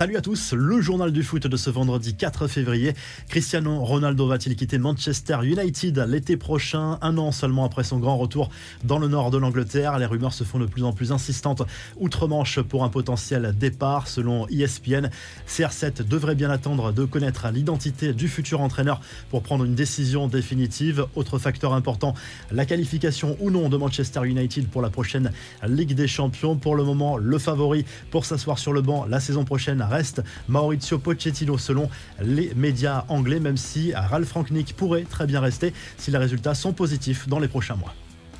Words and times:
Salut 0.00 0.16
à 0.16 0.22
tous, 0.22 0.54
le 0.54 0.80
journal 0.80 1.12
du 1.12 1.22
foot 1.22 1.46
de 1.46 1.56
ce 1.58 1.68
vendredi 1.68 2.14
4 2.14 2.48
février. 2.48 2.94
Cristiano 3.28 3.84
Ronaldo 3.84 4.26
va-t-il 4.26 4.56
quitter 4.56 4.78
Manchester 4.78 5.40
United 5.42 5.98
l'été 6.08 6.38
prochain, 6.38 6.96
un 7.02 7.18
an 7.18 7.32
seulement 7.32 7.66
après 7.66 7.84
son 7.84 7.98
grand 7.98 8.16
retour 8.16 8.48
dans 8.82 8.98
le 8.98 9.08
nord 9.08 9.30
de 9.30 9.36
l'Angleterre 9.36 9.98
Les 9.98 10.06
rumeurs 10.06 10.32
se 10.32 10.42
font 10.42 10.58
de 10.58 10.64
plus 10.64 10.84
en 10.84 10.94
plus 10.94 11.12
insistantes 11.12 11.60
outre-Manche 11.98 12.62
pour 12.62 12.82
un 12.82 12.88
potentiel 12.88 13.54
départ. 13.58 14.08
Selon 14.08 14.48
ESPN, 14.48 15.10
CR7 15.46 16.08
devrait 16.08 16.34
bien 16.34 16.48
attendre 16.48 16.92
de 16.92 17.04
connaître 17.04 17.46
l'identité 17.52 18.14
du 18.14 18.28
futur 18.28 18.62
entraîneur 18.62 19.02
pour 19.28 19.42
prendre 19.42 19.64
une 19.66 19.74
décision 19.74 20.28
définitive. 20.28 21.04
Autre 21.14 21.38
facteur 21.38 21.74
important, 21.74 22.14
la 22.50 22.64
qualification 22.64 23.36
ou 23.38 23.50
non 23.50 23.68
de 23.68 23.76
Manchester 23.76 24.22
United 24.24 24.66
pour 24.68 24.80
la 24.80 24.88
prochaine 24.88 25.30
Ligue 25.68 25.92
des 25.92 26.08
Champions. 26.08 26.56
Pour 26.56 26.74
le 26.74 26.84
moment, 26.84 27.18
le 27.18 27.38
favori 27.38 27.84
pour 28.10 28.24
s'asseoir 28.24 28.58
sur 28.58 28.72
le 28.72 28.80
banc 28.80 29.04
la 29.04 29.20
saison 29.20 29.44
prochaine 29.44 29.89
reste 29.90 30.22
Maurizio 30.48 30.98
Pochettino 30.98 31.58
selon 31.58 31.90
les 32.22 32.54
médias 32.54 33.04
anglais, 33.08 33.40
même 33.40 33.56
si 33.56 33.92
Ralph 33.94 34.32
Rangnick 34.32 34.74
pourrait 34.76 35.04
très 35.04 35.26
bien 35.26 35.40
rester 35.40 35.74
si 35.98 36.10
les 36.10 36.18
résultats 36.18 36.54
sont 36.54 36.72
positifs 36.72 37.28
dans 37.28 37.38
les 37.38 37.48
prochains 37.48 37.76
mois. 37.76 37.94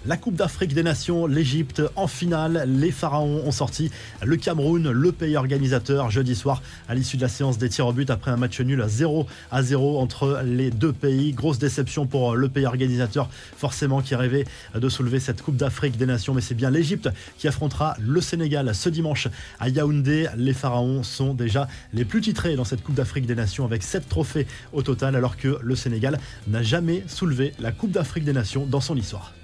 La 0.07 0.17
Coupe 0.17 0.35
d'Afrique 0.35 0.73
des 0.73 0.83
Nations, 0.83 1.27
l'Égypte 1.27 1.83
en 1.95 2.07
finale. 2.07 2.65
Les 2.67 2.91
Pharaons 2.91 3.43
ont 3.45 3.51
sorti 3.51 3.91
le 4.25 4.39
Cameroun, 4.39 4.91
le 4.91 5.13
pays 5.13 5.37
organisateur, 5.37 6.11
jeudi 6.11 6.35
soir 6.35 6.63
à 6.89 6.95
l'issue 6.95 7.19
de 7.19 7.23
la 7.23 7.29
séance 7.29 7.59
des 7.59 7.69
tirs 7.69 7.87
au 7.87 7.93
but 7.93 8.09
après 8.09 8.31
un 8.31 8.39
match 8.39 8.59
nul 8.63 8.81
à 8.81 8.89
0 8.89 9.27
à 9.51 9.63
0 9.63 10.01
entre 10.01 10.41
les 10.43 10.71
deux 10.71 10.95
pays. 10.95 11.35
Grosse 11.35 11.59
déception 11.59 12.07
pour 12.07 12.35
le 12.35 12.49
pays 12.49 12.65
organisateur, 12.65 13.29
forcément 13.59 14.01
qui 14.01 14.15
rêvait 14.15 14.47
de 14.75 14.89
soulever 14.89 15.21
cette 15.21 15.43
Coupe 15.43 15.57
d'Afrique 15.57 15.99
des 15.99 16.07
Nations. 16.07 16.33
Mais 16.33 16.41
c'est 16.41 16.55
bien 16.55 16.71
l'Égypte 16.71 17.11
qui 17.37 17.47
affrontera 17.47 17.95
le 18.01 18.23
Sénégal 18.23 18.75
ce 18.75 18.89
dimanche 18.89 19.29
à 19.59 19.69
Yaoundé. 19.69 20.29
Les 20.39 20.55
Pharaons 20.55 21.03
sont 21.03 21.35
déjà 21.35 21.69
les 21.93 22.07
plus 22.07 22.23
titrés 22.23 22.57
dans 22.57 22.65
cette 22.65 22.83
Coupe 22.83 22.95
d'Afrique 22.95 23.27
des 23.27 23.35
Nations 23.35 23.67
avec 23.67 23.83
7 23.83 24.09
trophées 24.09 24.47
au 24.73 24.81
total, 24.81 25.15
alors 25.15 25.37
que 25.37 25.59
le 25.61 25.77
Sénégal 25.77 26.19
n'a 26.49 26.63
jamais 26.63 27.05
soulevé 27.07 27.53
la 27.61 27.71
Coupe 27.71 27.91
d'Afrique 27.91 28.25
des 28.25 28.33
Nations 28.33 28.65
dans 28.65 28.81
son 28.81 28.97
histoire. 28.97 29.35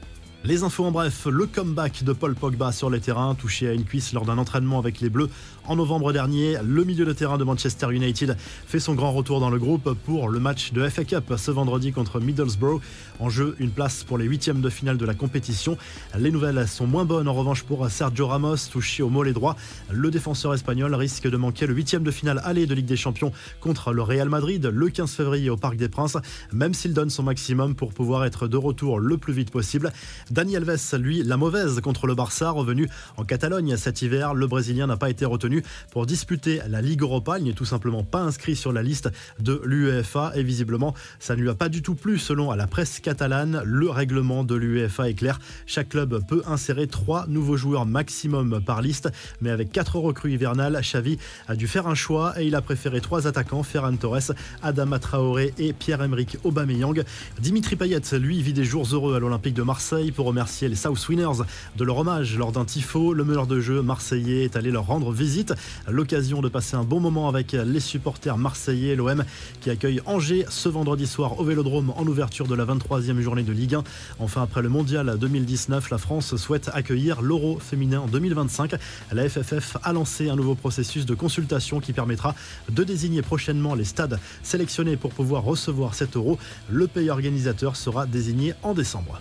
Les 0.47 0.63
infos 0.63 0.85
en 0.85 0.93
bref, 0.93 1.27
le 1.27 1.47
comeback 1.47 2.05
de 2.05 2.13
Paul 2.13 2.37
Pogba 2.37 2.71
sur 2.71 2.89
les 2.89 3.01
terrains, 3.01 3.35
touché 3.35 3.69
à 3.69 3.73
une 3.73 3.83
cuisse 3.83 4.13
lors 4.13 4.25
d'un 4.25 4.39
entraînement 4.39 4.79
avec 4.79 5.01
les 5.01 5.11
Bleus 5.11 5.29
en 5.67 5.75
novembre 5.75 6.13
dernier. 6.13 6.57
Le 6.65 6.85
milieu 6.85 7.05
de 7.05 7.13
terrain 7.13 7.37
de 7.37 7.43
Manchester 7.43 7.89
United 7.91 8.37
fait 8.39 8.79
son 8.79 8.95
grand 8.95 9.11
retour 9.11 9.41
dans 9.41 9.51
le 9.51 9.59
groupe 9.59 9.95
pour 10.05 10.29
le 10.29 10.39
match 10.39 10.73
de 10.73 10.89
FA 10.89 11.03
Cup 11.03 11.35
ce 11.37 11.51
vendredi 11.51 11.91
contre 11.91 12.21
Middlesbrough. 12.21 12.81
En 13.19 13.29
jeu, 13.29 13.57
une 13.59 13.73
place 13.73 14.05
pour 14.05 14.19
les 14.19 14.27
huitièmes 14.27 14.61
de 14.61 14.71
finale 14.71 14.99
de 14.99 15.05
la 15.05 15.15
compétition. 15.15 15.77
Les 16.17 16.31
nouvelles 16.31 16.69
sont 16.69 16.87
moins 16.87 17.05
bonnes 17.05 17.27
en 17.27 17.35
revanche 17.35 17.65
pour 17.65 17.91
Sergio 17.91 18.29
Ramos, 18.29 18.69
touché 18.71 19.03
au 19.03 19.09
mollet 19.09 19.33
droit. 19.33 19.57
Le 19.91 20.13
défenseur 20.13 20.55
espagnol 20.55 20.95
risque 20.95 21.29
de 21.29 21.37
manquer 21.37 21.67
le 21.67 21.75
huitième 21.75 22.05
de 22.05 22.13
finale 22.13 22.41
aller 22.45 22.67
de 22.67 22.75
Ligue 22.75 22.87
des 22.87 22.97
Champions 22.97 23.33
contre 23.61 23.93
le 23.93 24.03
Real 24.03 24.29
Madrid 24.29 24.65
le 24.65 24.89
15 24.91 25.11
février 25.11 25.51
au 25.51 25.57
Parc 25.57 25.75
des 25.75 25.89
Princes, 25.89 26.19
même 26.53 26.73
s'il 26.73 26.95
donne 26.95 27.11
son 27.11 27.25
maximum 27.25 27.75
pour 27.75 27.93
pouvoir 27.93 28.25
être 28.25 28.47
de 28.47 28.57
retour 28.57 29.01
le 29.01 29.19
plus 29.19 29.33
vite 29.33 29.51
possible. 29.51 29.93
Dani 30.37 30.55
Alves, 30.55 30.99
lui, 30.99 31.23
la 31.23 31.39
mauvaise 31.39 31.81
contre 31.81 32.07
le 32.07 32.15
Barça, 32.15 32.51
revenu 32.51 32.91
en 33.17 33.25
Catalogne 33.25 33.79
cet 33.79 34.03
hiver. 34.03 34.35
Le 34.35 34.47
Brésilien 34.47 34.87
n'a 34.87 34.99
pas 34.99 35.09
été 35.09 35.25
retenu 35.25 35.63
pour 35.91 36.05
disputer 36.05 36.61
la 36.69 36.83
Ligue 36.83 37.01
Europa. 37.01 37.39
Il 37.39 37.47
n'est 37.47 37.55
tout 37.55 37.65
simplement 37.65 38.03
pas 38.03 38.21
inscrit 38.21 38.55
sur 38.55 38.71
la 38.71 38.83
liste 38.83 39.09
de 39.41 39.59
l'UEFA 39.65 40.33
et 40.35 40.43
visiblement, 40.43 40.93
ça 41.21 41.37
ne 41.37 41.41
lui 41.41 41.49
a 41.49 41.55
pas 41.55 41.71
du 41.71 41.81
tout 41.81 41.95
plu 41.95 42.19
selon 42.19 42.53
la 42.53 42.67
presse 42.67 43.01
catalane. 43.01 43.63
Le 43.65 43.89
règlement 43.89 44.45
de 44.45 44.55
l'UEFA 44.55 45.09
est 45.09 45.15
clair. 45.15 45.39
Chaque 45.65 45.89
club 45.89 46.21
peut 46.29 46.43
insérer 46.47 46.87
trois 46.87 47.27
nouveaux 47.29 47.57
joueurs 47.57 47.87
maximum 47.87 48.61
par 48.61 48.83
liste, 48.83 49.09
mais 49.41 49.49
avec 49.49 49.73
quatre 49.73 49.97
recrues 49.97 50.35
hivernales, 50.35 50.79
Xavi 50.83 51.17
a 51.49 51.57
dû 51.57 51.67
faire 51.67 51.87
un 51.87 51.95
choix 51.95 52.39
et 52.39 52.47
il 52.47 52.55
a 52.57 52.61
préféré 52.61 53.01
trois 53.01 53.27
attaquants 53.27 53.63
Ferran 53.63 53.97
Torres, 53.97 54.33
Adama 54.63 54.99
Traoré 54.99 55.55
et 55.57 55.73
Pierre-Emerick 55.73 56.37
Aubameyang. 56.45 57.05
Dimitri 57.41 57.77
Payet, 57.77 58.03
lui, 58.19 58.43
vit 58.43 58.53
des 58.53 58.65
jours 58.65 58.87
heureux 58.93 59.17
à 59.17 59.19
l'Olympique 59.19 59.55
de 59.55 59.63
Marseille 59.63 60.13
pour 60.17 60.27
remercier 60.27 60.69
les 60.69 60.75
South 60.75 61.09
Winners 61.09 61.45
de 61.77 61.85
leur 61.85 61.99
hommage 61.99 62.37
lors 62.39 62.51
d'un 62.51 62.65
tifo. 62.65 63.13
Le 63.13 63.23
meneur 63.23 63.47
de 63.47 63.61
jeu 63.61 63.83
marseillais 63.83 64.45
est 64.45 64.57
allé 64.57 64.71
leur 64.71 64.87
rendre 64.87 65.13
visite. 65.13 65.55
L'occasion 65.87 66.41
de 66.41 66.49
passer 66.49 66.75
un 66.75 66.85
bon 66.85 66.99
moment 66.99 67.29
avec 67.29 67.53
les 67.53 67.81
supporters 67.81 68.39
marseillais. 68.39 68.97
L'OM 68.97 69.25
qui 69.61 69.71
accueille 69.71 70.01
Angers 70.07 70.47
ce 70.49 70.69
vendredi 70.69 71.07
soir 71.07 71.39
au 71.39 71.45
Vélodrome 71.45 71.93
en 71.97 72.07
ouverture 72.07 72.47
de 72.47 72.55
la 72.55 72.65
23e 72.65 73.21
journée 73.21 73.43
de 73.43 73.53
Ligue 73.53 73.75
1. 73.75 73.85
Enfin, 74.19 74.43
après 74.43 74.63
le 74.63 74.71
mondial 74.71 75.19
2019, 75.19 75.91
la 75.91 75.99
France 75.99 76.35
souhaite 76.37 76.71
accueillir 76.73 77.21
l'Euro 77.21 77.59
féminin 77.59 78.01
en 78.01 78.07
2025. 78.07 78.75
La 79.13 79.29
FFF 79.29 79.77
a 79.83 79.93
lancé 79.93 80.31
un 80.31 80.37
nouveau 80.37 80.55
processus 80.55 81.05
de 81.05 81.15
consultation 81.15 81.79
qui 81.81 81.93
permettra 81.93 82.35
de 82.71 82.85
désigner 82.85 83.21
prochainement 83.21 83.75
les 83.75 83.85
stades 83.85 84.19
sélectionnés 84.43 84.97
pour 84.97 85.13
pouvoir 85.13 85.45
recevoir 85.45 85.95
cet 85.95 86.17
Euro. 86.17 86.39
Le 86.71 86.87
pays 86.87 87.11
organisateur 87.11 87.77
sera 87.77 88.07
désigné 88.07 88.55
en 88.63 88.73
décembre. 88.73 89.21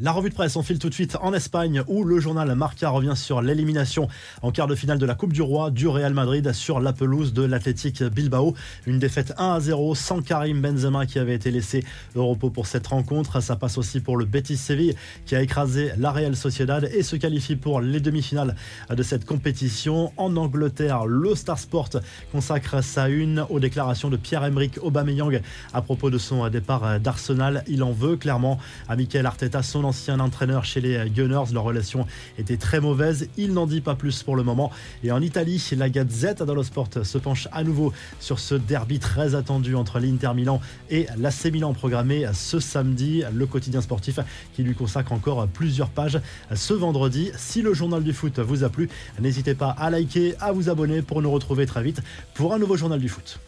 La 0.00 0.12
revue 0.12 0.28
de 0.28 0.34
presse, 0.34 0.54
on 0.54 0.62
file 0.62 0.78
tout 0.78 0.88
de 0.88 0.94
suite 0.94 1.16
en 1.22 1.34
Espagne 1.34 1.82
où 1.88 2.04
le 2.04 2.20
journal 2.20 2.54
Marca 2.54 2.88
revient 2.88 3.16
sur 3.16 3.42
l'élimination 3.42 4.06
en 4.42 4.52
quart 4.52 4.68
de 4.68 4.76
finale 4.76 4.98
de 4.98 5.06
la 5.06 5.16
Coupe 5.16 5.32
du 5.32 5.42
Roi 5.42 5.72
du 5.72 5.88
Real 5.88 6.14
Madrid 6.14 6.52
sur 6.52 6.78
la 6.78 6.92
pelouse 6.92 7.32
de 7.32 7.42
l'Athletic 7.42 8.04
Bilbao. 8.04 8.54
Une 8.86 9.00
défaite 9.00 9.34
1 9.38 9.54
à 9.54 9.58
0 9.58 9.96
sans 9.96 10.22
Karim 10.22 10.60
Benzema 10.60 11.04
qui 11.04 11.18
avait 11.18 11.34
été 11.34 11.50
laissé 11.50 11.84
au 12.14 12.28
repos 12.28 12.48
pour 12.48 12.68
cette 12.68 12.86
rencontre. 12.86 13.42
Ça 13.42 13.56
passe 13.56 13.76
aussi 13.76 13.98
pour 13.98 14.16
le 14.16 14.24
Betis 14.24 14.56
Séville 14.56 14.94
qui 15.26 15.34
a 15.34 15.42
écrasé 15.42 15.90
la 15.98 16.12
Real 16.12 16.36
Sociedad 16.36 16.88
et 16.94 17.02
se 17.02 17.16
qualifie 17.16 17.56
pour 17.56 17.80
les 17.80 17.98
demi-finales 17.98 18.54
de 18.88 19.02
cette 19.02 19.24
compétition. 19.24 20.12
En 20.16 20.36
Angleterre, 20.36 21.06
le 21.06 21.34
Star 21.34 21.58
Sport 21.58 21.90
consacre 22.30 22.84
sa 22.84 23.08
une 23.08 23.44
aux 23.50 23.58
déclarations 23.58 24.10
de 24.10 24.16
Pierre-Emerick 24.16 24.78
Aubameyang 24.80 25.40
à 25.74 25.82
propos 25.82 26.08
de 26.10 26.18
son 26.18 26.48
départ 26.50 27.00
d'Arsenal. 27.00 27.64
Il 27.66 27.82
en 27.82 27.90
veut 27.90 28.16
clairement 28.16 28.60
à 28.88 28.94
Michael 28.94 29.26
Arteta, 29.26 29.64
son 29.64 29.87
ancien 29.88 30.20
entraîneur 30.20 30.64
chez 30.64 30.80
les 30.80 31.10
Gunners. 31.10 31.52
Leur 31.52 31.64
relation 31.64 32.06
était 32.38 32.56
très 32.56 32.80
mauvaise. 32.80 33.28
Il 33.36 33.52
n'en 33.52 33.66
dit 33.66 33.80
pas 33.80 33.94
plus 33.94 34.22
pour 34.22 34.36
le 34.36 34.42
moment. 34.42 34.70
Et 35.02 35.10
en 35.10 35.20
Italie, 35.20 35.62
la 35.76 35.88
Gazette 35.88 36.42
dello 36.42 36.62
Sport 36.62 36.90
se 37.02 37.18
penche 37.18 37.48
à 37.52 37.64
nouveau 37.64 37.92
sur 38.20 38.38
ce 38.38 38.54
derby 38.54 38.98
très 38.98 39.34
attendu 39.34 39.74
entre 39.74 39.98
l'Inter 39.98 40.32
Milan 40.34 40.60
et 40.90 41.06
l'AC 41.16 41.46
Milan 41.52 41.72
programmé 41.72 42.26
ce 42.34 42.60
samedi. 42.60 43.22
Le 43.32 43.46
quotidien 43.46 43.80
sportif 43.80 44.20
qui 44.54 44.62
lui 44.62 44.74
consacre 44.74 45.12
encore 45.12 45.48
plusieurs 45.48 45.90
pages 45.90 46.20
ce 46.54 46.74
vendredi. 46.74 47.30
Si 47.36 47.62
le 47.62 47.74
journal 47.74 48.02
du 48.02 48.12
foot 48.12 48.38
vous 48.38 48.64
a 48.64 48.68
plu, 48.68 48.88
n'hésitez 49.20 49.54
pas 49.54 49.70
à 49.70 49.90
liker, 49.90 50.34
à 50.40 50.52
vous 50.52 50.68
abonner 50.68 51.02
pour 51.02 51.22
nous 51.22 51.30
retrouver 51.30 51.66
très 51.66 51.82
vite 51.82 52.02
pour 52.34 52.52
un 52.52 52.58
nouveau 52.58 52.76
journal 52.76 53.00
du 53.00 53.08
foot. 53.08 53.40